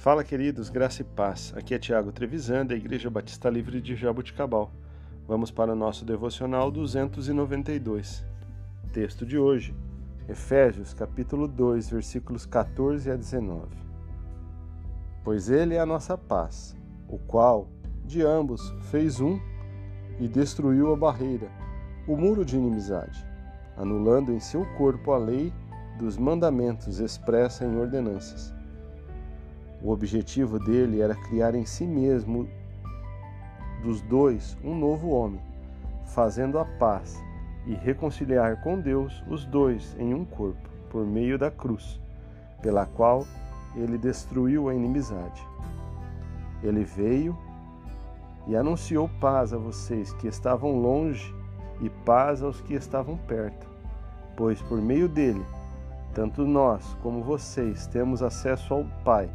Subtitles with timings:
[0.00, 1.52] Fala, queridos, graça e paz.
[1.54, 4.72] Aqui é Tiago Trevisan, da Igreja Batista Livre de Jabuticabal.
[5.28, 8.24] Vamos para o nosso devocional 292.
[8.94, 9.74] Texto de hoje,
[10.26, 13.68] Efésios, capítulo 2, versículos 14 a 19.
[15.22, 16.74] Pois ele é a nossa paz,
[17.06, 17.68] o qual,
[18.04, 19.38] de ambos, fez um
[20.18, 21.50] e destruiu a barreira,
[22.08, 23.22] o muro de inimizade,
[23.76, 25.52] anulando em seu corpo a lei
[26.00, 28.52] dos mandamentos expressa em ordenanças
[29.82, 32.48] o objetivo dele era criar em si mesmo
[33.82, 35.40] dos dois um novo homem,
[36.04, 37.18] fazendo a paz
[37.66, 41.98] e reconciliar com Deus os dois em um corpo, por meio da cruz,
[42.60, 43.26] pela qual
[43.74, 45.42] ele destruiu a inimizade.
[46.62, 47.36] Ele veio
[48.46, 51.34] e anunciou paz a vocês que estavam longe
[51.80, 53.66] e paz aos que estavam perto,
[54.36, 55.42] pois por meio dele,
[56.12, 59.30] tanto nós como vocês temos acesso ao Pai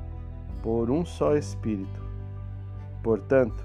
[0.61, 2.03] por um só Espírito.
[3.03, 3.63] Portanto,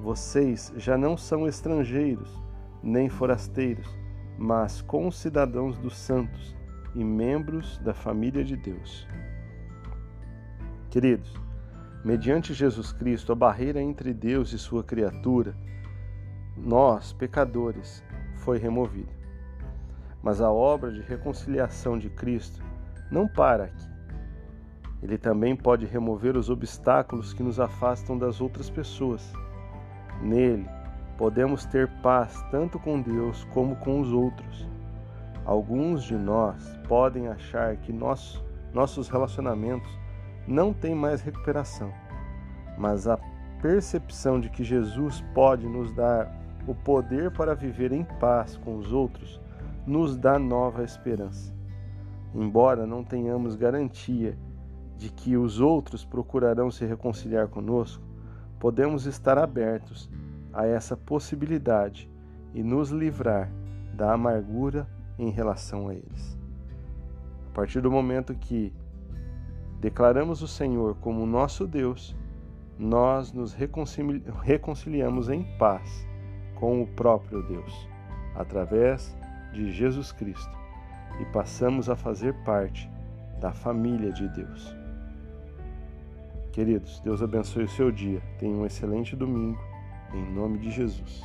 [0.00, 2.30] vocês já não são estrangeiros,
[2.82, 3.88] nem forasteiros,
[4.38, 6.56] mas concidadãos dos santos
[6.94, 9.06] e membros da família de Deus.
[10.90, 11.32] Queridos,
[12.04, 15.54] mediante Jesus Cristo, a barreira entre Deus e sua criatura,
[16.56, 18.02] nós, pecadores,
[18.34, 19.19] foi removida.
[20.22, 22.62] Mas a obra de reconciliação de Cristo
[23.10, 23.90] não para aqui.
[25.02, 29.32] Ele também pode remover os obstáculos que nos afastam das outras pessoas.
[30.20, 30.68] Nele,
[31.16, 34.68] podemos ter paz tanto com Deus como com os outros.
[35.44, 39.90] Alguns de nós podem achar que nossos relacionamentos
[40.46, 41.90] não têm mais recuperação,
[42.76, 43.18] mas a
[43.62, 46.30] percepção de que Jesus pode nos dar
[46.66, 49.40] o poder para viver em paz com os outros
[49.90, 51.52] nos dá nova esperança.
[52.32, 54.38] Embora não tenhamos garantia
[54.96, 58.02] de que os outros procurarão se reconciliar conosco,
[58.58, 60.08] podemos estar abertos
[60.52, 62.08] a essa possibilidade
[62.54, 63.50] e nos livrar
[63.94, 64.86] da amargura
[65.18, 66.38] em relação a eles.
[67.50, 68.72] A partir do momento que
[69.80, 72.16] declaramos o Senhor como nosso Deus,
[72.78, 76.06] nós nos reconcili reconciliamos em paz
[76.54, 77.88] com o próprio Deus,
[78.36, 79.16] através
[79.52, 80.56] de Jesus Cristo,
[81.20, 82.90] e passamos a fazer parte
[83.40, 84.76] da família de Deus.
[86.52, 88.20] Queridos, Deus abençoe o seu dia.
[88.38, 89.58] Tenha um excelente domingo.
[90.12, 91.22] Em nome de Jesus.